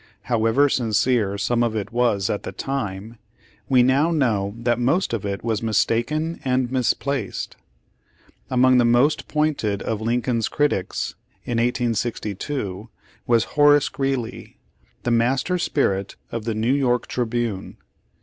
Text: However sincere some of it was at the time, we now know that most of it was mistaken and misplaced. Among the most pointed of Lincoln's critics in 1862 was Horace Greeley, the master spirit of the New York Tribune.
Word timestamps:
However 0.23 0.67
sincere 0.67 1.37
some 1.37 1.61
of 1.61 1.75
it 1.75 1.91
was 1.91 2.27
at 2.27 2.41
the 2.41 2.51
time, 2.51 3.19
we 3.69 3.83
now 3.83 4.09
know 4.09 4.55
that 4.57 4.79
most 4.79 5.13
of 5.13 5.27
it 5.27 5.43
was 5.43 5.61
mistaken 5.61 6.39
and 6.43 6.71
misplaced. 6.71 7.55
Among 8.49 8.79
the 8.79 8.83
most 8.83 9.27
pointed 9.27 9.83
of 9.83 10.01
Lincoln's 10.01 10.47
critics 10.49 11.13
in 11.45 11.59
1862 11.59 12.89
was 13.27 13.43
Horace 13.53 13.89
Greeley, 13.89 14.57
the 15.03 15.11
master 15.11 15.59
spirit 15.59 16.15
of 16.31 16.45
the 16.45 16.55
New 16.55 16.73
York 16.73 17.05
Tribune. 17.05 17.77